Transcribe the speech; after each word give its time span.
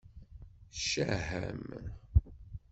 Ccah-am! 0.77 1.67